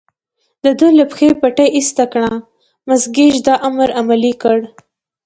[0.63, 2.31] د ده له پښې پټۍ ایسته کړه،
[2.87, 4.57] مس ګېج دا امر عملي کړ.